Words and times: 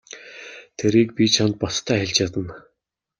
Тэрийг 0.77 1.09
би 1.17 1.23
чамд 1.35 1.55
баттай 1.61 1.97
хэлж 2.01 2.13
чадна. 2.17 2.55